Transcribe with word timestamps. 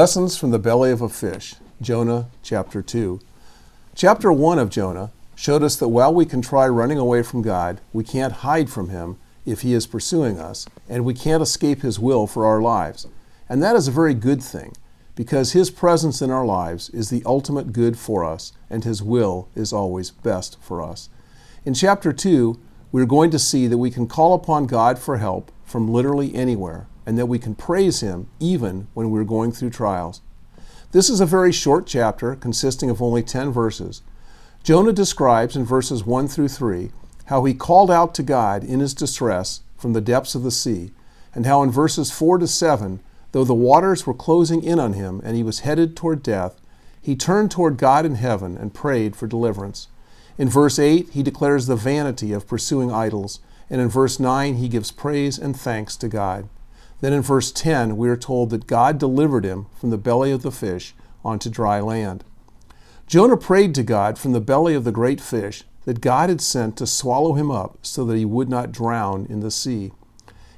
Lessons 0.00 0.34
from 0.34 0.50
the 0.50 0.58
belly 0.58 0.90
of 0.92 1.02
a 1.02 1.10
fish, 1.10 1.56
Jonah 1.82 2.30
chapter 2.42 2.80
2. 2.80 3.20
Chapter 3.94 4.32
1 4.32 4.58
of 4.58 4.70
Jonah 4.70 5.12
showed 5.34 5.62
us 5.62 5.76
that 5.76 5.88
while 5.88 6.14
we 6.14 6.24
can 6.24 6.40
try 6.40 6.66
running 6.66 6.96
away 6.96 7.22
from 7.22 7.42
God, 7.42 7.82
we 7.92 8.02
can't 8.02 8.32
hide 8.32 8.70
from 8.70 8.88
Him 8.88 9.18
if 9.44 9.60
He 9.60 9.74
is 9.74 9.86
pursuing 9.86 10.38
us, 10.38 10.66
and 10.88 11.04
we 11.04 11.12
can't 11.12 11.42
escape 11.42 11.82
His 11.82 12.00
will 12.00 12.26
for 12.26 12.46
our 12.46 12.62
lives. 12.62 13.08
And 13.46 13.62
that 13.62 13.76
is 13.76 13.88
a 13.88 13.90
very 13.90 14.14
good 14.14 14.42
thing, 14.42 14.72
because 15.16 15.52
His 15.52 15.70
presence 15.70 16.22
in 16.22 16.30
our 16.30 16.46
lives 16.46 16.88
is 16.88 17.10
the 17.10 17.22
ultimate 17.26 17.74
good 17.74 17.98
for 17.98 18.24
us, 18.24 18.54
and 18.70 18.84
His 18.84 19.02
will 19.02 19.50
is 19.54 19.70
always 19.70 20.10
best 20.10 20.56
for 20.62 20.80
us. 20.80 21.10
In 21.66 21.74
chapter 21.74 22.10
2, 22.10 22.58
we're 22.90 23.04
going 23.04 23.30
to 23.32 23.38
see 23.38 23.66
that 23.66 23.76
we 23.76 23.90
can 23.90 24.06
call 24.06 24.32
upon 24.32 24.64
God 24.64 24.98
for 24.98 25.18
help 25.18 25.52
from 25.62 25.92
literally 25.92 26.34
anywhere 26.34 26.86
and 27.06 27.18
that 27.18 27.26
we 27.26 27.38
can 27.38 27.54
praise 27.54 28.00
Him 28.00 28.28
even 28.38 28.88
when 28.94 29.10
we're 29.10 29.24
going 29.24 29.52
through 29.52 29.70
trials. 29.70 30.20
This 30.92 31.08
is 31.08 31.20
a 31.20 31.26
very 31.26 31.52
short 31.52 31.86
chapter 31.86 32.34
consisting 32.34 32.90
of 32.90 33.00
only 33.00 33.22
10 33.22 33.52
verses. 33.52 34.02
Jonah 34.62 34.92
describes 34.92 35.56
in 35.56 35.64
verses 35.64 36.04
1 36.04 36.28
through 36.28 36.48
3 36.48 36.90
how 37.26 37.44
he 37.44 37.54
called 37.54 37.92
out 37.92 38.12
to 38.16 38.24
God 38.24 38.64
in 38.64 38.80
his 38.80 38.92
distress 38.92 39.60
from 39.78 39.92
the 39.92 40.00
depths 40.00 40.34
of 40.34 40.42
the 40.42 40.50
sea, 40.50 40.90
and 41.32 41.46
how 41.46 41.62
in 41.62 41.70
verses 41.70 42.10
4 42.10 42.38
to 42.38 42.48
7, 42.48 43.00
though 43.30 43.44
the 43.44 43.54
waters 43.54 44.04
were 44.04 44.12
closing 44.12 44.64
in 44.64 44.80
on 44.80 44.94
him 44.94 45.20
and 45.22 45.36
he 45.36 45.44
was 45.44 45.60
headed 45.60 45.96
toward 45.96 46.24
death, 46.24 46.60
he 47.00 47.14
turned 47.14 47.52
toward 47.52 47.76
God 47.76 48.04
in 48.04 48.16
heaven 48.16 48.58
and 48.58 48.74
prayed 48.74 49.14
for 49.14 49.28
deliverance. 49.28 49.86
In 50.38 50.48
verse 50.48 50.78
8, 50.78 51.10
he 51.10 51.22
declares 51.22 51.66
the 51.66 51.76
vanity 51.76 52.32
of 52.32 52.48
pursuing 52.48 52.90
idols, 52.90 53.38
and 53.70 53.80
in 53.80 53.88
verse 53.88 54.18
9, 54.18 54.56
he 54.56 54.68
gives 54.68 54.90
praise 54.90 55.38
and 55.38 55.58
thanks 55.58 55.96
to 55.98 56.08
God. 56.08 56.48
Then 57.00 57.12
in 57.12 57.22
verse 57.22 57.50
10, 57.50 57.96
we 57.96 58.08
are 58.08 58.16
told 58.16 58.50
that 58.50 58.66
God 58.66 58.98
delivered 58.98 59.44
him 59.44 59.66
from 59.78 59.90
the 59.90 59.98
belly 59.98 60.32
of 60.32 60.42
the 60.42 60.50
fish 60.50 60.94
onto 61.24 61.50
dry 61.50 61.80
land. 61.80 62.24
Jonah 63.06 63.36
prayed 63.36 63.74
to 63.74 63.82
God 63.82 64.18
from 64.18 64.32
the 64.32 64.40
belly 64.40 64.74
of 64.74 64.84
the 64.84 64.92
great 64.92 65.20
fish 65.20 65.64
that 65.84 66.00
God 66.00 66.28
had 66.28 66.40
sent 66.40 66.76
to 66.76 66.86
swallow 66.86 67.32
him 67.32 67.50
up 67.50 67.78
so 67.82 68.04
that 68.04 68.16
he 68.16 68.24
would 68.24 68.48
not 68.48 68.72
drown 68.72 69.26
in 69.28 69.40
the 69.40 69.50
sea. 69.50 69.92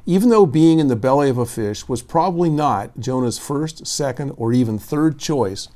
Even 0.04 0.30
though 0.30 0.46
being 0.46 0.80
in 0.80 0.88
the 0.88 0.96
belly 0.96 1.30
of 1.30 1.38
a 1.38 1.46
fish 1.46 1.88
was 1.88 2.02
probably 2.02 2.50
not 2.50 2.98
Jonah's 2.98 3.38
first, 3.38 3.86
second, 3.86 4.32
or 4.36 4.52
even 4.52 4.78
third 4.78 5.18
choice 5.18 5.68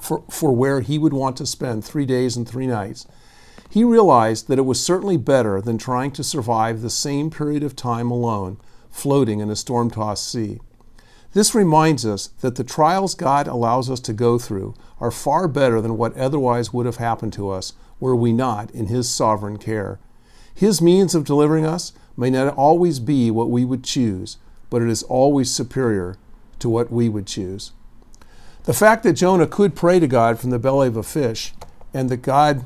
for, 0.00 0.22
for 0.30 0.52
where 0.52 0.80
he 0.80 0.98
would 0.98 1.12
want 1.12 1.36
to 1.38 1.46
spend 1.46 1.84
three 1.84 2.06
days 2.06 2.36
and 2.36 2.48
three 2.48 2.66
nights, 2.66 3.06
he 3.68 3.82
realized 3.82 4.46
that 4.46 4.58
it 4.58 4.64
was 4.64 4.82
certainly 4.82 5.16
better 5.16 5.60
than 5.60 5.78
trying 5.78 6.12
to 6.12 6.22
survive 6.22 6.80
the 6.80 6.90
same 6.90 7.28
period 7.28 7.64
of 7.64 7.74
time 7.74 8.10
alone 8.10 8.58
floating 8.96 9.40
in 9.40 9.50
a 9.50 9.56
storm 9.56 9.90
tossed 9.90 10.30
sea. 10.30 10.58
This 11.34 11.54
reminds 11.54 12.06
us 12.06 12.28
that 12.40 12.54
the 12.54 12.64
trials 12.64 13.14
God 13.14 13.46
allows 13.46 13.90
us 13.90 14.00
to 14.00 14.14
go 14.14 14.38
through 14.38 14.74
are 15.00 15.10
far 15.10 15.46
better 15.46 15.80
than 15.82 15.98
what 15.98 16.16
otherwise 16.16 16.72
would 16.72 16.86
have 16.86 16.96
happened 16.96 17.34
to 17.34 17.50
us 17.50 17.74
were 18.00 18.16
we 18.16 18.32
not 18.32 18.70
in 18.70 18.86
His 18.86 19.08
sovereign 19.08 19.58
care. 19.58 19.98
His 20.54 20.80
means 20.80 21.14
of 21.14 21.24
delivering 21.24 21.66
us 21.66 21.92
may 22.16 22.30
not 22.30 22.56
always 22.56 22.98
be 22.98 23.30
what 23.30 23.50
we 23.50 23.66
would 23.66 23.84
choose, 23.84 24.38
but 24.70 24.80
it 24.80 24.88
is 24.88 25.02
always 25.02 25.50
superior 25.50 26.16
to 26.58 26.70
what 26.70 26.90
we 26.90 27.10
would 27.10 27.26
choose. 27.26 27.72
The 28.64 28.72
fact 28.72 29.02
that 29.02 29.12
Jonah 29.12 29.46
could 29.46 29.76
pray 29.76 30.00
to 30.00 30.08
God 30.08 30.38
from 30.40 30.50
the 30.50 30.58
belly 30.58 30.88
of 30.88 30.96
a 30.96 31.02
fish 31.02 31.52
and 31.92 32.08
that 32.08 32.22
God 32.22 32.64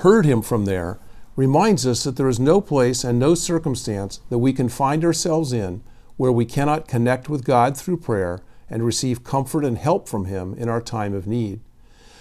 heard 0.00 0.26
him 0.26 0.42
from 0.42 0.64
there 0.64 0.98
reminds 1.36 1.86
us 1.86 2.04
that 2.04 2.16
there 2.16 2.28
is 2.28 2.38
no 2.38 2.60
place 2.60 3.04
and 3.04 3.18
no 3.18 3.34
circumstance 3.34 4.20
that 4.30 4.38
we 4.38 4.52
can 4.52 4.68
find 4.68 5.04
ourselves 5.04 5.52
in 5.52 5.82
where 6.16 6.32
we 6.32 6.44
cannot 6.44 6.86
connect 6.86 7.28
with 7.28 7.44
God 7.44 7.76
through 7.76 7.96
prayer 7.96 8.40
and 8.70 8.84
receive 8.84 9.24
comfort 9.24 9.64
and 9.64 9.76
help 9.76 10.08
from 10.08 10.26
Him 10.26 10.54
in 10.54 10.68
our 10.68 10.80
time 10.80 11.14
of 11.14 11.26
need. 11.26 11.60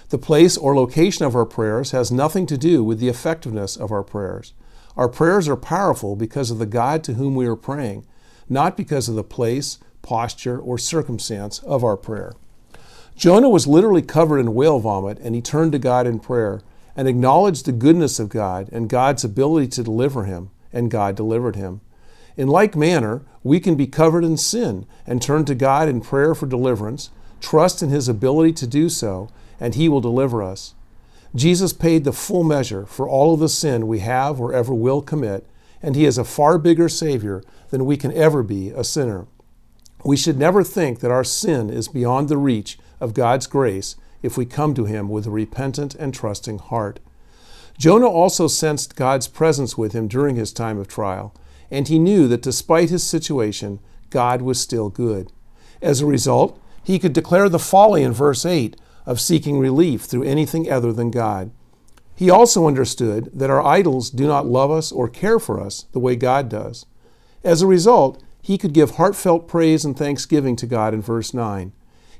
The 0.10 0.18
place 0.18 0.58
or 0.58 0.76
location 0.76 1.26
of 1.26 1.36
our 1.36 1.46
prayers 1.46 1.92
has 1.92 2.12
nothing 2.12 2.46
to 2.48 2.58
do 2.58 2.84
with 2.84 3.00
the 3.00 3.10
effectiveness 3.10 3.76
of 3.76 3.92
our 3.92 4.04
prayers. 4.04 4.54
Our 4.96 5.10
prayers 5.10 5.48
are 5.48 5.56
powerful 5.56 6.16
because 6.16 6.52
of 6.52 6.60
the 6.60 6.66
God 6.66 7.04
to 7.06 7.14
whom 7.14 7.36
we 7.36 7.48
are 7.48 7.56
praying, 7.56 8.06
not 8.50 8.78
because 8.78 9.10
of 9.10 9.16
the 9.16 9.24
place, 9.24 9.80
posture, 10.02 10.60
or 10.60 10.78
circumstance 10.78 11.60
of 11.60 11.84
our 11.84 11.98
prayer. 11.98 12.34
Jonah 13.16 13.50
was 13.50 13.68
literally 13.68 14.02
covered 14.02 14.40
in 14.40 14.54
whale 14.54 14.80
vomit 14.80 15.20
and 15.20 15.36
he 15.36 15.42
turned 15.42 15.72
to 15.72 15.80
God 15.80 16.06
in 16.08 16.20
prayer 16.20 16.62
and 16.96 17.08
acknowledged 17.08 17.66
the 17.66 17.72
goodness 17.72 18.20
of 18.20 18.30
God 18.30 18.70
and 18.72 18.90
God's 18.90 19.24
ability 19.24 19.68
to 19.70 19.84
deliver 19.84 20.26
him, 20.26 20.52
and 20.72 20.92
God 20.92 21.16
delivered 21.16 21.56
him. 21.56 21.82
In 22.36 22.48
like 22.48 22.76
manner, 22.76 23.22
we 23.44 23.60
can 23.60 23.76
be 23.76 23.88
covered 23.88 24.24
in 24.24 24.38
sin 24.38 24.86
and 25.06 25.22
turn 25.22 25.46
to 25.46 25.56
God 25.56 25.88
in 25.88 26.02
prayer 26.02 26.34
for 26.34 26.48
deliverance, 26.48 27.10
trust 27.42 27.84
in 27.84 27.90
His 27.90 28.08
ability 28.08 28.54
to 28.54 28.68
do 28.68 28.90
so, 28.90 29.30
and 29.60 29.76
He 29.76 29.88
will 29.88 30.02
deliver 30.02 30.42
us. 30.42 30.74
Jesus 31.36 31.74
paid 31.74 32.04
the 32.04 32.14
full 32.14 32.44
measure 32.44 32.86
for 32.86 33.08
all 33.08 33.34
of 33.34 33.40
the 33.40 33.50
sin 33.50 33.88
we 33.88 34.00
have 34.00 34.40
or 34.40 34.54
ever 34.54 34.74
will 34.74 35.02
commit, 35.02 35.46
and 35.82 35.96
He 35.96 36.06
is 36.06 36.18
a 36.18 36.24
far 36.24 36.58
bigger 36.58 36.90
Savior 36.90 37.44
than 37.70 37.86
we 37.86 37.98
can 37.98 38.14
ever 38.14 38.42
be 38.42 38.70
a 38.70 38.84
sinner. 38.84 39.28
We 40.04 40.18
should 40.18 40.38
never 40.38 40.64
think 40.64 41.00
that 41.00 41.12
our 41.12 41.24
sin 41.24 41.70
is 41.70 41.88
beyond 41.88 42.30
the 42.30 42.38
reach 42.38 42.78
of 43.00 43.14
God's 43.14 43.48
grace 43.48 43.96
if 44.24 44.38
we 44.38 44.46
come 44.46 44.74
to 44.74 44.86
him 44.86 45.10
with 45.10 45.28
a 45.28 45.32
repentant 45.32 45.94
and 45.94 46.14
trusting 46.14 46.58
heart. 46.58 47.00
Jonah 47.78 48.08
also 48.08 48.48
sensed 48.48 48.96
God's 48.96 49.28
presence 49.28 49.78
with 49.78 49.94
him 49.94 50.08
during 50.08 50.36
his 50.36 50.52
time 50.52 50.80
of 50.80 50.88
trial, 50.88 51.36
and 51.70 51.88
he 51.88 52.00
knew 52.00 52.28
that 52.28 52.42
despite 52.42 52.90
his 52.90 53.04
situation, 53.04 53.80
God 54.10 54.42
was 54.42 54.60
still 54.60 54.90
good. 54.90 55.32
As 55.82 56.02
a 56.02 56.06
result, 56.06 56.60
he 56.84 57.00
could 57.00 57.14
declare 57.14 57.50
the 57.50 57.60
folly 57.60 58.04
in 58.04 58.14
verse 58.14 58.46
8 58.46 58.76
of 59.06 59.20
seeking 59.20 59.60
relief 59.60 60.04
through 60.04 60.24
anything 60.24 60.72
other 60.72 60.94
than 60.94 61.12
God. 61.12 61.52
He 62.16 62.30
also 62.30 62.68
understood 62.68 63.30
that 63.34 63.50
our 63.50 63.66
idols 63.66 64.10
do 64.10 64.28
not 64.28 64.46
love 64.46 64.72
us 64.72 64.92
or 64.92 65.10
care 65.10 65.40
for 65.40 65.60
us 65.60 65.86
the 65.92 66.00
way 66.00 66.16
God 66.16 66.48
does. 66.48 66.86
As 67.44 67.62
a 67.62 67.68
result, 67.68 68.24
he 68.42 68.58
could 68.58 68.74
give 68.74 68.92
heartfelt 68.92 69.48
praise 69.48 69.84
and 69.84 69.98
thanksgiving 69.98 70.56
to 70.58 70.68
God 70.68 70.94
in 70.94 71.02
verse 71.02 71.34
9. 71.34 71.72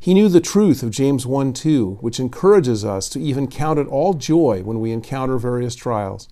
He 0.04 0.14
knew 0.14 0.28
the 0.28 0.42
truth 0.42 0.84
of 0.84 0.92
James 0.92 1.26
1 1.26 1.54
2, 1.54 2.00
which 2.02 2.20
encourages 2.20 2.84
us 2.84 3.08
to 3.08 3.22
even 3.22 3.48
count 3.48 3.80
it 3.80 3.88
all 3.88 4.14
joy 4.14 4.62
when 4.62 4.82
we 4.82 4.92
encounter 4.92 5.38
various 5.38 5.76
trials. 5.76 6.28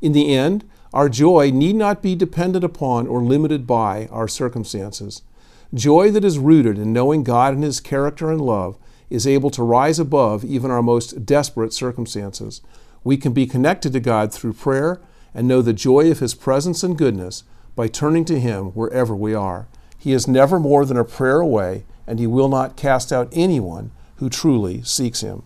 In 0.00 0.10
the 0.10 0.34
end, 0.34 0.68
our 0.92 1.08
joy 1.08 1.52
need 1.52 1.76
not 1.76 2.02
be 2.02 2.16
dependent 2.16 2.64
upon 2.64 3.06
or 3.06 3.22
limited 3.22 3.64
by 3.64 4.08
our 4.10 4.26
circumstances. 4.26 5.22
Joy 5.72 6.10
that 6.10 6.24
is 6.24 6.40
rooted 6.40 6.78
in 6.78 6.92
knowing 6.92 7.22
God 7.22 7.54
and 7.54 7.62
His 7.62 7.78
character 7.78 8.28
and 8.28 8.40
love 8.40 8.76
is 9.08 9.24
able 9.24 9.50
to 9.50 9.62
rise 9.62 10.00
above 10.00 10.44
even 10.44 10.72
our 10.72 10.82
most 10.82 11.24
desperate 11.24 11.72
circumstances. 11.72 12.60
We 13.04 13.16
can 13.16 13.32
be 13.32 13.46
connected 13.46 13.92
to 13.92 14.00
God 14.00 14.32
through 14.32 14.54
prayer 14.54 15.00
and 15.32 15.46
know 15.46 15.62
the 15.62 15.72
joy 15.72 16.10
of 16.10 16.18
His 16.18 16.34
presence 16.34 16.82
and 16.82 16.98
goodness 16.98 17.44
by 17.76 17.86
turning 17.86 18.24
to 18.24 18.40
Him 18.40 18.70
wherever 18.70 19.14
we 19.14 19.32
are. 19.32 19.68
He 19.96 20.12
is 20.12 20.26
never 20.26 20.58
more 20.58 20.84
than 20.84 20.96
a 20.96 21.04
prayer 21.04 21.38
away, 21.38 21.84
and 22.06 22.18
he 22.18 22.26
will 22.26 22.48
not 22.48 22.76
cast 22.76 23.12
out 23.12 23.28
anyone 23.32 23.90
who 24.16 24.28
truly 24.28 24.82
seeks 24.82 25.20
him. 25.20 25.42